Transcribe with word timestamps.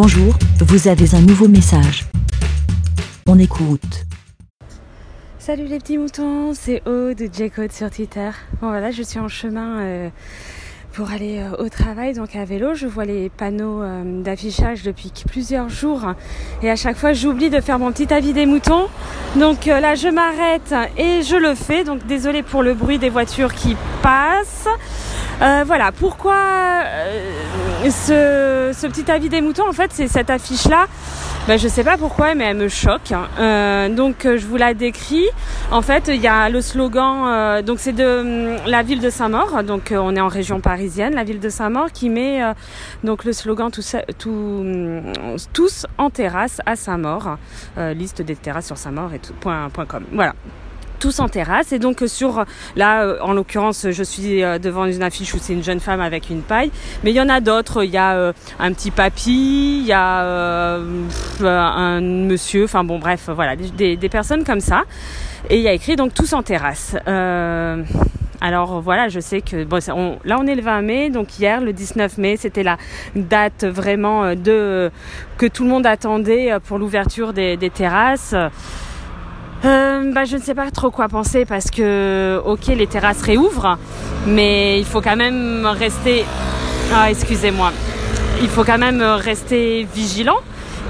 Bonjour, 0.00 0.32
vous 0.60 0.86
avez 0.86 1.12
un 1.16 1.20
nouveau 1.22 1.48
message. 1.48 2.04
On 3.26 3.36
écoute. 3.36 4.04
Salut 5.40 5.64
les 5.64 5.80
petits 5.80 5.98
moutons, 5.98 6.54
c'est 6.54 6.86
Aude 6.86 7.16
de 7.16 7.28
J-Code 7.32 7.72
sur 7.72 7.90
Twitter. 7.90 8.30
Bon 8.62 8.68
voilà, 8.68 8.92
je 8.92 9.02
suis 9.02 9.18
en 9.18 9.26
chemin 9.26 9.80
euh, 9.80 10.08
pour 10.92 11.10
aller 11.10 11.40
euh, 11.40 11.64
au 11.64 11.68
travail, 11.68 12.14
donc 12.14 12.36
à 12.36 12.44
vélo. 12.44 12.74
Je 12.74 12.86
vois 12.86 13.06
les 13.06 13.28
panneaux 13.28 13.82
euh, 13.82 14.22
d'affichage 14.22 14.84
depuis 14.84 15.10
plusieurs 15.26 15.68
jours 15.68 16.14
et 16.62 16.70
à 16.70 16.76
chaque 16.76 16.96
fois 16.96 17.12
j'oublie 17.12 17.50
de 17.50 17.60
faire 17.60 17.80
mon 17.80 17.90
petit 17.90 18.14
avis 18.14 18.32
des 18.32 18.46
moutons. 18.46 18.86
Donc 19.34 19.66
là 19.66 19.96
je 19.96 20.06
m'arrête 20.06 20.76
et 20.96 21.22
je 21.22 21.34
le 21.34 21.56
fais. 21.56 21.82
Donc 21.82 22.06
désolé 22.06 22.44
pour 22.44 22.62
le 22.62 22.74
bruit 22.74 23.00
des 23.00 23.10
voitures 23.10 23.52
qui 23.52 23.76
passent. 24.00 24.68
Voilà, 25.38 25.92
pourquoi 25.92 26.36
ce, 27.84 28.72
ce, 28.74 28.86
petit 28.86 29.10
avis 29.10 29.28
des 29.28 29.40
moutons 29.40 29.68
En 29.68 29.72
fait, 29.72 29.90
c'est 29.92 30.08
cette 30.08 30.30
affiche-là? 30.30 30.86
Ben, 31.48 31.58
je 31.58 31.66
sais 31.66 31.82
pas 31.82 31.96
pourquoi, 31.96 32.34
mais 32.34 32.44
elle 32.44 32.58
me 32.58 32.68
choque. 32.68 33.10
Hein. 33.10 33.26
Euh, 33.38 33.88
donc 33.88 34.26
euh, 34.26 34.36
je 34.36 34.44
vous 34.44 34.58
la 34.58 34.74
décris. 34.74 35.24
En 35.70 35.80
fait, 35.80 36.08
il 36.08 36.20
y 36.20 36.26
a 36.26 36.50
le 36.50 36.60
slogan. 36.60 37.24
Euh, 37.26 37.62
donc 37.62 37.78
c'est 37.78 37.94
de 37.94 38.56
hum, 38.58 38.66
la 38.66 38.82
ville 38.82 39.00
de 39.00 39.08
Saint-Maur. 39.08 39.62
Donc 39.64 39.94
on 39.96 40.14
est 40.14 40.20
en 40.20 40.28
région 40.28 40.60
parisienne, 40.60 41.14
la 41.14 41.24
ville 41.24 41.40
de 41.40 41.48
Saint-Maur, 41.48 41.90
qui 41.90 42.10
met 42.10 42.42
donc 43.02 43.24
le 43.24 43.32
slogan 43.32 43.70
tout, 43.70 44.30
hum, 44.30 45.04
tous 45.54 45.86
en 45.96 46.10
terrasse 46.10 46.60
à 46.66 46.76
Saint-Maur. 46.76 47.38
liste 47.78 48.20
des 48.20 48.36
terrasses 48.36 48.66
sur 48.66 48.76
Saint-Maur 48.76 49.14
et 49.14 49.18
tout, 49.18 49.32
point, 49.32 49.70
point 49.70 49.86
com. 49.86 50.04
Voilà 50.12 50.34
tous 50.98 51.20
en 51.20 51.28
terrasse. 51.28 51.72
Et 51.72 51.78
donc 51.78 52.02
sur 52.06 52.44
là, 52.76 53.04
euh, 53.04 53.18
en 53.22 53.32
l'occurrence, 53.32 53.86
je 53.90 54.02
suis 54.02 54.42
euh, 54.42 54.58
devant 54.58 54.84
une 54.84 55.02
affiche 55.02 55.34
où 55.34 55.38
c'est 55.40 55.52
une 55.52 55.64
jeune 55.64 55.80
femme 55.80 56.00
avec 56.00 56.30
une 56.30 56.42
paille. 56.42 56.70
Mais 57.04 57.10
il 57.10 57.16
y 57.16 57.20
en 57.20 57.28
a 57.28 57.40
d'autres. 57.40 57.84
Il 57.84 57.90
y 57.90 57.96
a 57.96 58.16
euh, 58.16 58.32
un 58.58 58.72
petit 58.72 58.90
papy, 58.90 59.80
il 59.80 59.86
y 59.86 59.92
a 59.92 60.78
un 61.40 62.00
monsieur. 62.00 62.64
Enfin 62.64 62.84
bon, 62.84 62.98
bref, 62.98 63.28
voilà, 63.34 63.56
des, 63.56 64.08
personnes 64.08 64.44
comme 64.44 64.60
ça. 64.60 64.82
Et 65.50 65.56
il 65.56 65.62
y 65.62 65.68
a 65.68 65.72
écrit 65.72 65.96
donc 65.96 66.14
tous 66.14 66.32
en 66.32 66.42
terrasse. 66.42 66.96
alors 68.40 68.80
voilà, 68.80 69.08
je 69.08 69.20
sais 69.20 69.40
que 69.40 69.64
bon, 69.64 69.78
là 70.24 70.36
on 70.40 70.46
est 70.46 70.54
le 70.54 70.62
20 70.62 70.82
mai, 70.82 71.10
donc 71.10 71.38
hier 71.38 71.60
le 71.60 71.72
19 71.72 72.18
mai, 72.18 72.36
c'était 72.36 72.62
la 72.62 72.76
date 73.14 73.64
vraiment 73.64 74.34
de 74.34 74.90
que 75.36 75.46
tout 75.46 75.64
le 75.64 75.70
monde 75.70 75.86
attendait 75.86 76.56
pour 76.66 76.78
l'ouverture 76.78 77.32
des 77.32 77.70
terrasses. 77.72 78.34
Euh, 79.64 80.12
bah, 80.12 80.24
je 80.24 80.36
ne 80.36 80.42
sais 80.42 80.54
pas 80.54 80.70
trop 80.70 80.90
quoi 80.90 81.08
penser 81.08 81.44
parce 81.44 81.70
que, 81.70 82.40
ok, 82.44 82.66
les 82.68 82.86
terrasses 82.86 83.22
réouvrent, 83.22 83.76
mais 84.26 84.78
il 84.78 84.84
faut 84.84 85.00
quand 85.00 85.16
même 85.16 85.66
rester. 85.66 86.24
Ah, 86.94 87.10
excusez-moi. 87.10 87.72
Il 88.40 88.48
faut 88.48 88.64
quand 88.64 88.78
même 88.78 89.02
rester 89.02 89.86
vigilant. 89.92 90.38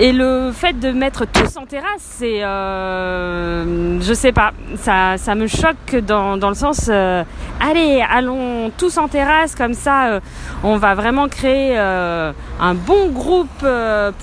Et 0.00 0.12
le 0.12 0.50
fait 0.52 0.72
de 0.72 0.90
mettre 0.90 1.24
tous 1.24 1.56
en 1.56 1.66
terrasse, 1.66 2.00
c'est, 2.00 2.42
euh, 2.42 4.00
je 4.00 4.12
sais 4.12 4.32
pas, 4.32 4.50
ça, 4.76 5.16
ça 5.18 5.36
me 5.36 5.46
choque 5.46 5.94
dans, 6.04 6.36
dans 6.36 6.48
le 6.48 6.56
sens, 6.56 6.88
euh, 6.88 7.22
allez, 7.60 8.04
allons 8.10 8.72
tous 8.76 8.98
en 8.98 9.06
terrasse 9.06 9.54
comme 9.54 9.74
ça, 9.74 10.06
euh, 10.06 10.20
on 10.64 10.78
va 10.78 10.94
vraiment 10.94 11.28
créer 11.28 11.78
un 11.78 12.74
bon 12.74 13.10
groupe 13.10 13.64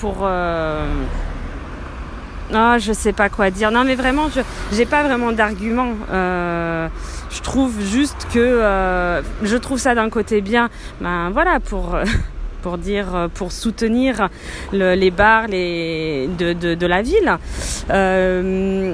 pour 0.02 0.28
ah, 2.53 2.77
je 2.77 2.94
sais 2.94 3.13
pas 3.13 3.30
quoi 3.30 3.49
dire. 3.49 3.71
Non, 3.71 3.83
mais 3.83 3.95
vraiment, 3.95 4.30
je 4.30 4.41
j'ai 4.73 4.85
pas 4.85 5.03
vraiment 5.03 5.31
d'argument. 5.31 5.94
Euh, 6.11 6.88
je 7.30 7.41
trouve 7.41 7.80
juste 7.81 8.27
que 8.33 8.39
euh, 8.39 9.21
je 9.44 9.57
trouve 9.57 9.80
ça 9.80 9.95
d'un 9.95 10.09
côté 10.09 10.41
bien. 10.41 10.69
Ben 10.99 11.29
voilà 11.31 11.59
pour. 11.59 11.97
pour 12.61 12.77
dire, 12.77 13.27
pour 13.33 13.52
soutenir 13.52 14.29
le, 14.72 14.94
les 14.94 15.09
bars 15.09 15.47
de, 15.47 16.53
de, 16.75 16.85
la 16.85 17.02
ville. 17.02 17.39
Euh, 17.89 18.94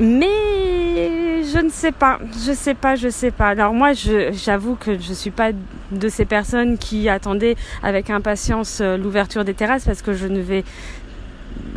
mais 0.00 1.42
je 1.44 1.62
ne 1.62 1.68
sais 1.68 1.92
pas, 1.92 2.18
je 2.46 2.52
sais 2.52 2.72
pas, 2.72 2.96
je 2.96 3.10
sais 3.10 3.30
pas. 3.30 3.48
Alors 3.48 3.74
moi, 3.74 3.90
j'avoue 3.92 4.76
que 4.76 4.98
je 4.98 5.12
suis 5.12 5.30
pas 5.30 5.50
de 5.90 6.08
ces 6.08 6.24
personnes 6.24 6.78
qui 6.78 7.10
attendaient 7.10 7.56
avec 7.82 8.08
impatience 8.08 8.80
l'ouverture 8.80 9.44
des 9.44 9.52
terrasses 9.52 9.84
parce 9.84 10.00
que 10.00 10.14
je 10.14 10.26
ne 10.26 10.40
vais 10.40 10.64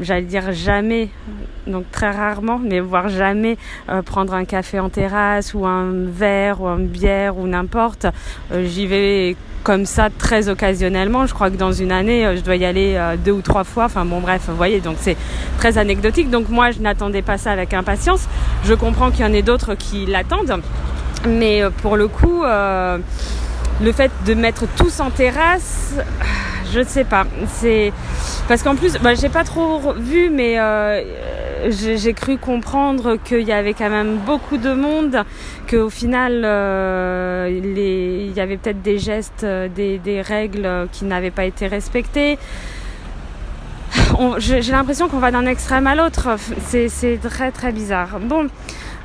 j'allais 0.02 0.24
dire 0.24 0.52
jamais, 0.52 1.10
donc 1.68 1.90
très 1.92 2.12
rarement, 2.12 2.60
mais 2.60 2.80
voire 2.80 3.10
jamais 3.10 3.58
euh, 3.90 4.02
prendre 4.02 4.34
un 4.34 4.46
café 4.46 4.80
en 4.80 4.90
terrasse 4.90 5.54
ou 5.54 5.66
un 5.66 5.92
verre 5.94 6.62
ou 6.62 6.68
une 6.68 6.88
bière 6.88 7.38
ou 7.38 7.48
n'importe. 7.48 8.06
Euh, 8.52 8.66
j'y 8.68 8.88
vais 8.88 9.36
comme 9.64 9.86
ça 9.86 10.10
très 10.16 10.48
occasionnellement. 10.48 11.26
Je 11.26 11.34
crois 11.34 11.50
que 11.50 11.56
dans 11.56 11.72
une 11.72 11.92
année, 11.92 12.26
euh, 12.26 12.36
je 12.36 12.42
dois 12.42 12.56
y 12.56 12.66
aller 12.66 13.00
deux 13.24 13.32
ou 13.32 13.42
trois 13.42 13.64
fois. 13.64 13.86
Enfin 13.86 14.06
bon, 14.06 14.20
bref, 14.20 14.44
vous 14.48 14.56
voyez, 14.56 14.80
donc 14.80 14.98
c'est 15.00 15.18
très 15.58 15.78
anecdotique. 15.78 16.30
Donc 16.30 16.50
moi, 16.50 16.72
je 16.72 16.80
n'attendais 16.80 17.22
pas 17.22 17.38
ça 17.38 17.52
avec 17.52 17.74
impatience. 17.74 18.28
Je 18.64 18.74
comprends 18.74 19.12
qu'il 19.12 19.26
y 19.26 19.28
en 19.28 19.34
ait 19.34 19.42
d'autres 19.42 19.76
qui 19.76 20.06
l'attendent, 20.06 20.62
mais 21.28 21.64
pour 21.82 21.98
le 21.98 22.08
coup, 22.08 22.44
le 22.44 23.92
fait 23.92 24.12
de 24.26 24.34
mettre 24.34 24.66
tous 24.76 25.00
en 25.00 25.10
terrasse, 25.10 25.96
je 26.72 26.80
ne 26.80 26.86
sais 26.86 27.04
pas. 27.04 27.26
C'est 27.48 27.92
parce 28.48 28.62
qu'en 28.62 28.76
plus, 28.76 28.98
bah, 29.02 29.16
j'ai 29.16 29.30
pas 29.30 29.44
trop 29.44 29.94
vu, 29.94 30.30
mais 30.30 30.60
euh, 30.60 31.02
j'ai 31.70 32.14
cru 32.14 32.38
comprendre 32.38 33.18
qu'il 33.18 33.42
y 33.42 33.52
avait 33.52 33.74
quand 33.74 33.90
même 33.90 34.18
beaucoup 34.18 34.58
de 34.58 34.74
monde, 34.74 35.24
qu'au 35.70 35.90
final, 35.90 36.44
euh, 36.46 37.50
il 37.52 38.32
y 38.34 38.40
avait 38.40 38.58
peut-être 38.58 38.82
des 38.82 39.00
gestes, 39.00 39.44
euh, 39.44 39.68
des, 39.68 39.98
des 39.98 40.22
règles 40.22 40.88
qui 40.92 41.06
n'avaient 41.06 41.32
pas 41.32 41.46
été 41.46 41.68
respectées. 41.68 42.38
J'ai 44.38 44.72
l'impression 44.72 45.08
qu'on 45.08 45.20
va 45.20 45.32
d'un 45.32 45.46
extrême 45.46 45.88
à 45.88 45.96
l'autre. 45.96 46.30
C'est 46.68 47.20
très 47.22 47.52
très 47.52 47.72
bizarre. 47.72 48.20
Bon, 48.22 48.48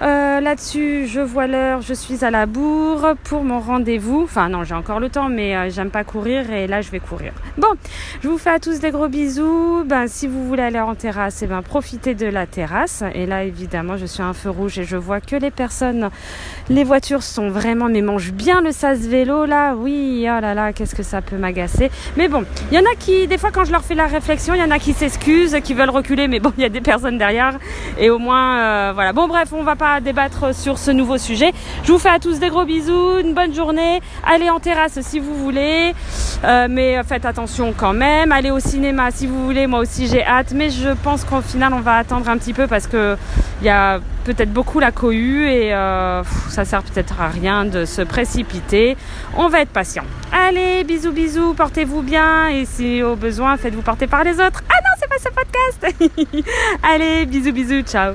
euh, 0.02 0.40
là-dessus, 0.40 1.06
je 1.06 1.20
vois 1.20 1.46
l'heure, 1.46 1.82
je 1.82 1.92
suis 1.92 2.24
à 2.24 2.30
la 2.30 2.46
bourre 2.46 3.14
pour 3.24 3.44
mon 3.44 3.60
rendez-vous. 3.60 4.22
Enfin 4.22 4.48
non, 4.48 4.64
j'ai 4.64 4.74
encore 4.74 4.98
le 4.98 5.10
temps, 5.10 5.28
mais 5.28 5.54
euh, 5.54 5.68
j'aime 5.68 5.90
pas 5.90 6.04
courir 6.04 6.50
et 6.50 6.66
là 6.66 6.80
je 6.80 6.90
vais 6.90 7.00
courir. 7.00 7.32
Bon, 7.58 7.68
je 8.22 8.28
vous 8.28 8.38
fais 8.38 8.50
à 8.50 8.58
tous 8.58 8.80
des 8.80 8.92
gros 8.92 9.08
bisous. 9.08 9.84
Ben 9.84 10.06
si 10.08 10.26
vous 10.26 10.46
voulez 10.46 10.62
aller 10.62 10.80
en 10.80 10.94
terrasse, 10.94 11.42
eh 11.42 11.46
ben 11.46 11.60
profitez 11.60 12.14
de 12.14 12.26
la 12.26 12.46
terrasse. 12.46 13.04
Et 13.14 13.26
là 13.26 13.44
évidemment, 13.44 13.98
je 13.98 14.06
suis 14.06 14.22
un 14.22 14.32
feu 14.32 14.48
rouge 14.48 14.78
et 14.78 14.84
je 14.84 14.96
vois 14.96 15.20
que 15.20 15.36
les 15.36 15.50
personnes, 15.50 16.08
les 16.70 16.84
voitures 16.84 17.22
sont 17.22 17.50
vraiment 17.50 17.88
mais 17.90 18.00
mangent 18.00 18.32
bien 18.32 18.62
le 18.62 18.72
sas 18.72 19.00
vélo 19.00 19.44
là. 19.44 19.74
Oui, 19.74 20.22
oh 20.24 20.40
là 20.40 20.54
là, 20.54 20.72
qu'est-ce 20.72 20.94
que 20.94 21.02
ça 21.02 21.20
peut 21.20 21.36
m'agacer. 21.36 21.90
Mais 22.16 22.28
bon, 22.28 22.44
il 22.70 22.78
y 22.78 22.80
en 22.80 22.84
a 22.84 22.94
qui, 22.98 23.26
des 23.26 23.36
fois 23.36 23.50
quand 23.50 23.64
je 23.64 23.72
leur 23.72 23.84
fais 23.84 23.94
la 23.94 24.06
réflexion, 24.06 24.54
il 24.54 24.60
y 24.60 24.64
en 24.64 24.70
a 24.70 24.78
qui 24.78 24.94
s'excusent, 24.94 25.60
qui 25.62 25.74
veulent 25.74 25.90
reculer, 25.90 26.26
mais 26.26 26.40
bon, 26.40 26.54
il 26.56 26.62
y 26.62 26.66
a 26.66 26.70
des 26.70 26.80
personnes 26.80 27.18
derrière 27.18 27.58
et 27.98 28.08
au 28.08 28.18
moins 28.18 28.58
euh, 28.58 28.92
voilà. 28.94 29.12
Bon 29.12 29.28
bref, 29.28 29.52
on 29.52 29.62
va 29.62 29.76
pas 29.76 29.89
débattre 29.98 30.54
sur 30.54 30.78
ce 30.78 30.92
nouveau 30.92 31.18
sujet. 31.18 31.52
Je 31.82 31.90
vous 31.90 31.98
fais 31.98 32.10
à 32.10 32.20
tous 32.20 32.38
des 32.38 32.48
gros 32.48 32.64
bisous, 32.64 33.18
une 33.18 33.34
bonne 33.34 33.52
journée. 33.52 34.00
Allez 34.24 34.48
en 34.48 34.60
terrasse 34.60 35.00
si 35.00 35.18
vous 35.18 35.34
voulez, 35.34 35.92
euh, 36.44 36.68
mais 36.70 37.02
faites 37.02 37.24
attention 37.24 37.74
quand 37.76 37.92
même. 37.92 38.30
Allez 38.30 38.52
au 38.52 38.60
cinéma 38.60 39.10
si 39.10 39.26
vous 39.26 39.44
voulez. 39.44 39.66
Moi 39.66 39.80
aussi 39.80 40.06
j'ai 40.06 40.24
hâte, 40.24 40.52
mais 40.54 40.70
je 40.70 40.90
pense 41.02 41.24
qu'au 41.24 41.40
final 41.40 41.72
on 41.74 41.80
va 41.80 41.96
attendre 41.96 42.28
un 42.28 42.38
petit 42.38 42.52
peu 42.52 42.68
parce 42.68 42.86
que 42.86 43.16
il 43.60 43.66
y 43.66 43.70
a 43.70 44.00
peut-être 44.24 44.52
beaucoup 44.52 44.80
la 44.80 44.92
cohue 44.92 45.48
et 45.48 45.74
euh, 45.74 46.22
ça 46.48 46.64
sert 46.64 46.82
peut-être 46.82 47.20
à 47.20 47.28
rien 47.28 47.64
de 47.64 47.84
se 47.84 48.02
précipiter. 48.02 48.96
On 49.36 49.48
va 49.48 49.60
être 49.62 49.70
patient. 49.70 50.04
Allez, 50.32 50.84
bisous 50.84 51.12
bisous, 51.12 51.54
portez-vous 51.54 52.02
bien 52.02 52.48
et 52.48 52.64
si 52.64 53.02
au 53.02 53.16
besoin 53.16 53.56
faites-vous 53.56 53.82
porter 53.82 54.06
par 54.06 54.24
les 54.24 54.34
autres. 54.34 54.62
Ah 54.68 54.78
non, 54.84 54.94
c'est 54.98 55.08
pas 55.08 55.18
ce 55.18 55.28
podcast. 55.34 56.46
Allez, 56.82 57.26
bisous 57.26 57.52
bisous, 57.52 57.82
ciao. 57.82 58.14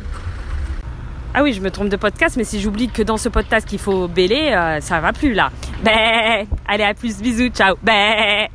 Ah 1.37 1.43
oui, 1.43 1.51
je 1.51 1.59
me 1.59 1.69
trompe 1.69 1.89
de 1.89 1.97
podcast, 1.97 2.37
mais 2.37 2.45
si 2.45 2.61
j'oublie 2.61 2.87
que 2.87 3.03
dans 3.03 3.17
ce 3.17 3.27
podcast 3.27 3.67
qu'il 3.67 3.77
faut 3.77 4.07
bêler, 4.07 4.53
euh, 4.53 4.79
ça 4.79 5.01
va 5.01 5.11
plus 5.11 5.33
là. 5.33 5.51
Bé 5.83 6.47
Allez, 6.65 6.85
à 6.85 6.93
plus, 6.93 7.17
bisous, 7.21 7.49
ciao. 7.49 7.75
Bé 7.83 8.47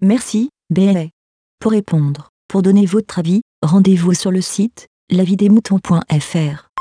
Merci, 0.00 0.50
Bé. 0.70 1.10
Pour 1.60 1.70
répondre, 1.70 2.30
pour 2.48 2.62
donner 2.62 2.84
votre 2.84 3.20
avis, 3.20 3.42
rendez-vous 3.62 4.14
sur 4.14 4.32
le 4.32 4.40
site 4.40 4.88
lavidemouton.fr. 5.08 6.71